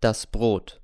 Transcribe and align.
Das 0.00 0.28
Brot. 0.28 0.80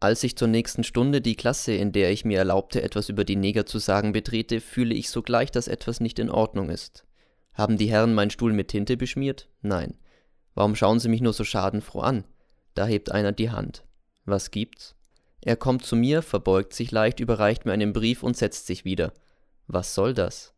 Als 0.00 0.24
ich 0.24 0.36
zur 0.36 0.48
nächsten 0.48 0.82
Stunde 0.82 1.20
die 1.20 1.36
Klasse, 1.36 1.72
in 1.72 1.92
der 1.92 2.10
ich 2.10 2.24
mir 2.24 2.38
erlaubte, 2.38 2.82
etwas 2.82 3.08
über 3.08 3.24
die 3.24 3.36
Neger 3.36 3.64
zu 3.64 3.78
sagen, 3.78 4.10
betrete, 4.10 4.60
fühle 4.60 4.92
ich 4.92 5.08
sogleich, 5.08 5.52
dass 5.52 5.68
etwas 5.68 6.00
nicht 6.00 6.18
in 6.18 6.30
Ordnung 6.30 6.68
ist. 6.68 7.06
Haben 7.54 7.78
die 7.78 7.88
Herren 7.88 8.12
meinen 8.12 8.30
Stuhl 8.30 8.52
mit 8.52 8.66
Tinte 8.66 8.96
beschmiert? 8.96 9.48
Nein. 9.62 9.96
Warum 10.54 10.74
schauen 10.74 10.98
sie 10.98 11.08
mich 11.08 11.20
nur 11.20 11.32
so 11.32 11.44
schadenfroh 11.44 12.00
an? 12.00 12.24
Da 12.74 12.86
hebt 12.86 13.12
einer 13.12 13.30
die 13.30 13.50
Hand. 13.50 13.84
Was 14.24 14.50
gibt's? 14.50 14.96
Er 15.42 15.54
kommt 15.56 15.86
zu 15.86 15.94
mir, 15.94 16.20
verbeugt 16.20 16.74
sich 16.74 16.90
leicht, 16.90 17.20
überreicht 17.20 17.66
mir 17.66 17.72
einen 17.72 17.92
Brief 17.92 18.24
und 18.24 18.36
setzt 18.36 18.66
sich 18.66 18.84
wieder. 18.84 19.12
Was 19.68 19.94
soll 19.94 20.12
das? 20.12 20.54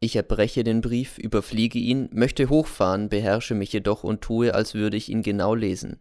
Ich 0.00 0.16
erbreche 0.16 0.64
den 0.64 0.80
Brief, 0.80 1.18
überfliege 1.18 1.78
ihn, 1.78 2.08
möchte 2.12 2.48
hochfahren, 2.48 3.10
beherrsche 3.10 3.54
mich 3.54 3.74
jedoch 3.74 4.04
und 4.04 4.22
tue, 4.22 4.54
als 4.54 4.72
würde 4.72 4.96
ich 4.96 5.10
ihn 5.10 5.22
genau 5.22 5.54
lesen. 5.54 6.00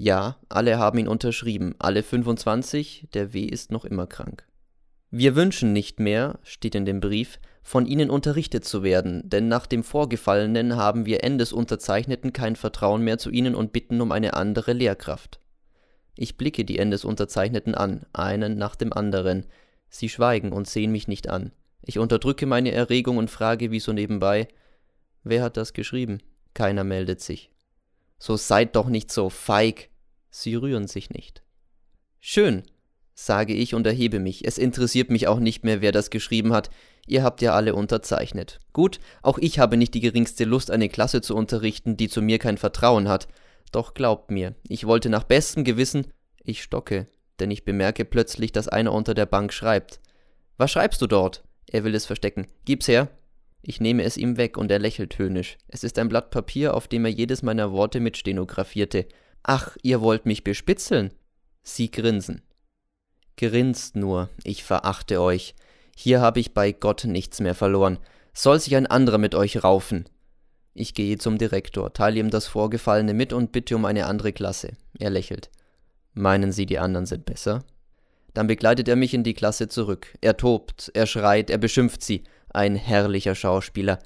Ja, 0.00 0.36
alle 0.48 0.78
haben 0.78 0.98
ihn 0.98 1.08
unterschrieben, 1.08 1.74
alle 1.80 2.04
25, 2.04 3.08
der 3.14 3.32
W 3.32 3.42
ist 3.42 3.72
noch 3.72 3.84
immer 3.84 4.06
krank. 4.06 4.46
Wir 5.10 5.34
wünschen 5.34 5.72
nicht 5.72 5.98
mehr, 5.98 6.38
steht 6.44 6.76
in 6.76 6.84
dem 6.84 7.00
Brief, 7.00 7.40
von 7.64 7.84
Ihnen 7.84 8.08
unterrichtet 8.08 8.64
zu 8.64 8.84
werden, 8.84 9.28
denn 9.28 9.48
nach 9.48 9.66
dem 9.66 9.82
Vorgefallenen 9.82 10.76
haben 10.76 11.04
wir 11.04 11.24
Endesunterzeichneten 11.24 12.32
kein 12.32 12.54
Vertrauen 12.54 13.02
mehr 13.02 13.18
zu 13.18 13.30
Ihnen 13.30 13.56
und 13.56 13.72
bitten 13.72 14.00
um 14.00 14.12
eine 14.12 14.34
andere 14.34 14.72
Lehrkraft. 14.72 15.40
Ich 16.14 16.36
blicke 16.36 16.64
die 16.64 16.78
Endesunterzeichneten 16.78 17.74
an, 17.74 18.06
einen 18.12 18.56
nach 18.56 18.76
dem 18.76 18.92
anderen. 18.92 19.46
Sie 19.88 20.08
schweigen 20.08 20.52
und 20.52 20.68
sehen 20.68 20.92
mich 20.92 21.08
nicht 21.08 21.28
an. 21.28 21.50
Ich 21.82 21.98
unterdrücke 21.98 22.46
meine 22.46 22.70
Erregung 22.70 23.16
und 23.16 23.32
frage 23.32 23.72
wie 23.72 23.80
so 23.80 23.92
nebenbei, 23.92 24.46
wer 25.24 25.42
hat 25.42 25.56
das 25.56 25.72
geschrieben? 25.72 26.18
Keiner 26.54 26.84
meldet 26.84 27.20
sich. 27.20 27.50
So 28.18 28.36
seid 28.36 28.76
doch 28.76 28.88
nicht 28.88 29.12
so 29.12 29.30
feig. 29.30 29.90
Sie 30.30 30.54
rühren 30.54 30.86
sich 30.86 31.10
nicht. 31.10 31.42
Schön, 32.20 32.62
sage 33.14 33.54
ich 33.54 33.74
und 33.74 33.86
erhebe 33.86 34.20
mich. 34.20 34.46
Es 34.46 34.58
interessiert 34.58 35.10
mich 35.10 35.26
auch 35.26 35.40
nicht 35.40 35.64
mehr, 35.64 35.80
wer 35.80 35.92
das 35.92 36.10
geschrieben 36.10 36.52
hat. 36.52 36.70
Ihr 37.06 37.22
habt 37.22 37.42
ja 37.42 37.54
alle 37.54 37.74
unterzeichnet. 37.74 38.60
Gut, 38.72 39.00
auch 39.22 39.38
ich 39.38 39.58
habe 39.58 39.76
nicht 39.76 39.94
die 39.94 40.00
geringste 40.00 40.44
Lust, 40.44 40.70
eine 40.70 40.88
Klasse 40.88 41.20
zu 41.20 41.34
unterrichten, 41.34 41.96
die 41.96 42.08
zu 42.08 42.22
mir 42.22 42.38
kein 42.38 42.58
Vertrauen 42.58 43.08
hat. 43.08 43.28
Doch 43.72 43.94
glaubt 43.94 44.30
mir, 44.30 44.54
ich 44.68 44.86
wollte 44.86 45.08
nach 45.08 45.24
bestem 45.24 45.64
Gewissen. 45.64 46.06
Ich 46.44 46.62
stocke, 46.62 47.08
denn 47.40 47.50
ich 47.50 47.64
bemerke 47.64 48.04
plötzlich, 48.04 48.52
dass 48.52 48.68
einer 48.68 48.92
unter 48.92 49.14
der 49.14 49.26
Bank 49.26 49.52
schreibt. 49.52 50.00
Was 50.56 50.70
schreibst 50.70 51.02
du 51.02 51.06
dort? 51.06 51.44
Er 51.70 51.84
will 51.84 51.94
es 51.94 52.06
verstecken. 52.06 52.46
Gib's 52.64 52.88
her. 52.88 53.08
Ich 53.62 53.80
nehme 53.80 54.04
es 54.04 54.16
ihm 54.16 54.36
weg 54.36 54.56
und 54.56 54.70
er 54.70 54.78
lächelt 54.78 55.18
höhnisch. 55.18 55.58
Es 55.66 55.84
ist 55.84 55.98
ein 55.98 56.08
Blatt 56.08 56.30
Papier, 56.30 56.74
auf 56.74 56.88
dem 56.88 57.04
er 57.04 57.10
jedes 57.10 57.42
meiner 57.42 57.72
Worte 57.72 58.00
mit 58.00 58.16
stenografierte. 58.16 59.06
Ach, 59.42 59.76
ihr 59.82 60.00
wollt 60.00 60.26
mich 60.26 60.44
bespitzeln? 60.44 61.12
Sie 61.62 61.90
grinsen. 61.90 62.42
Grinst 63.36 63.96
nur, 63.96 64.28
ich 64.44 64.64
verachte 64.64 65.20
euch. 65.20 65.54
Hier 65.96 66.20
habe 66.20 66.40
ich 66.40 66.54
bei 66.54 66.72
Gott 66.72 67.04
nichts 67.04 67.40
mehr 67.40 67.54
verloren. 67.54 67.98
Soll 68.34 68.60
sich 68.60 68.76
ein 68.76 68.86
anderer 68.86 69.18
mit 69.18 69.34
euch 69.34 69.62
raufen. 69.64 70.08
Ich 70.74 70.94
gehe 70.94 71.18
zum 71.18 71.38
Direktor, 71.38 71.92
teile 71.92 72.20
ihm 72.20 72.30
das 72.30 72.46
Vorgefallene 72.46 73.14
mit 73.14 73.32
und 73.32 73.52
bitte 73.52 73.74
um 73.74 73.84
eine 73.84 74.06
andere 74.06 74.32
Klasse. 74.32 74.76
Er 74.98 75.10
lächelt. 75.10 75.50
Meinen 76.14 76.52
Sie, 76.52 76.66
die 76.66 76.78
anderen 76.78 77.06
sind 77.06 77.24
besser? 77.24 77.64
Dann 78.34 78.46
begleitet 78.46 78.88
er 78.88 78.96
mich 78.96 79.14
in 79.14 79.24
die 79.24 79.34
Klasse 79.34 79.68
zurück. 79.68 80.16
Er 80.20 80.36
tobt, 80.36 80.90
er 80.94 81.06
schreit, 81.06 81.50
er 81.50 81.58
beschimpft 81.58 82.02
sie. 82.02 82.24
Ein 82.50 82.76
herrlicher 82.76 83.34
Schauspieler. 83.34 83.98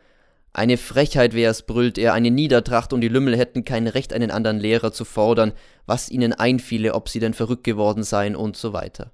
Eine 0.54 0.76
Frechheit 0.76 1.34
wär's, 1.34 1.62
brüllt 1.62 1.96
er, 1.96 2.12
eine 2.12 2.30
Niedertracht 2.30 2.92
und 2.92 3.00
die 3.00 3.08
Lümmel 3.08 3.36
hätten 3.38 3.64
kein 3.64 3.86
Recht, 3.86 4.12
einen 4.12 4.30
anderen 4.30 4.58
Lehrer 4.58 4.92
zu 4.92 5.04
fordern, 5.06 5.52
was 5.86 6.10
ihnen 6.10 6.34
einfiele, 6.34 6.94
ob 6.94 7.08
sie 7.08 7.20
denn 7.20 7.32
verrückt 7.32 7.64
geworden 7.64 8.02
seien 8.02 8.36
und 8.36 8.56
so 8.56 8.72
weiter. 8.74 9.12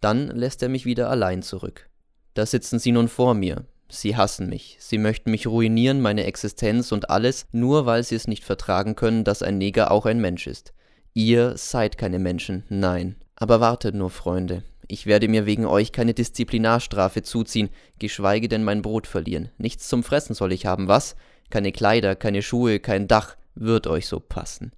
Dann 0.00 0.28
lässt 0.28 0.62
er 0.62 0.68
mich 0.68 0.84
wieder 0.84 1.08
allein 1.08 1.42
zurück. 1.42 1.88
Da 2.34 2.44
sitzen 2.44 2.78
sie 2.78 2.92
nun 2.92 3.08
vor 3.08 3.32
mir. 3.32 3.64
Sie 3.88 4.16
hassen 4.16 4.48
mich. 4.48 4.76
Sie 4.80 4.98
möchten 4.98 5.30
mich 5.30 5.46
ruinieren, 5.46 6.00
meine 6.00 6.24
Existenz 6.24 6.92
und 6.92 7.08
alles, 7.08 7.46
nur 7.52 7.86
weil 7.86 8.02
sie 8.02 8.16
es 8.16 8.28
nicht 8.28 8.44
vertragen 8.44 8.96
können, 8.96 9.24
dass 9.24 9.42
ein 9.42 9.58
Neger 9.58 9.90
auch 9.90 10.04
ein 10.04 10.20
Mensch 10.20 10.46
ist. 10.46 10.74
Ihr 11.14 11.56
seid 11.56 11.96
keine 11.96 12.18
Menschen, 12.18 12.64
nein. 12.68 13.16
Aber 13.36 13.60
wartet 13.60 13.94
nur, 13.94 14.10
Freunde. 14.10 14.62
Ich 14.88 15.06
werde 15.06 15.28
mir 15.28 15.46
wegen 15.46 15.66
euch 15.66 15.92
keine 15.92 16.14
Disziplinarstrafe 16.14 17.22
zuziehen, 17.22 17.70
geschweige 17.98 18.48
denn 18.48 18.64
mein 18.64 18.82
Brot 18.82 19.06
verlieren. 19.06 19.50
Nichts 19.58 19.88
zum 19.88 20.02
Fressen 20.02 20.34
soll 20.34 20.52
ich 20.52 20.66
haben, 20.66 20.88
was? 20.88 21.16
Keine 21.50 21.72
Kleider, 21.72 22.14
keine 22.14 22.42
Schuhe, 22.42 22.80
kein 22.80 23.08
Dach, 23.08 23.36
wird 23.54 23.86
euch 23.86 24.06
so 24.06 24.20
passen. 24.20 24.72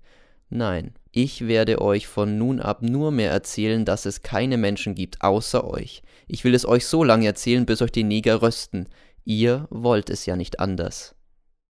Nein, 0.51 0.95
ich 1.13 1.47
werde 1.47 1.81
euch 1.83 2.07
von 2.07 2.39
nun 2.39 2.61
ab 2.61 2.83
nur 2.83 3.11
mehr 3.11 3.31
erzählen, 3.31 3.85
dass 3.85 4.07
es 4.07 4.23
keine 4.23 4.57
Menschen 4.57 4.95
gibt 4.95 5.21
außer 5.21 5.69
euch. 5.69 6.03
Ich 6.27 6.45
will 6.45 6.55
es 6.55 6.67
euch 6.67 6.87
so 6.87 7.05
lange 7.05 7.27
erzählen, 7.27 7.67
bis 7.67 7.83
euch 7.83 7.93
die 7.93 8.05
Neger 8.05 8.41
rösten. 8.41 8.89
Ihr 9.25 9.67
wollt 9.71 10.09
es 10.11 10.25
ja 10.25 10.37
nicht 10.37 10.61
anders. 10.61 11.15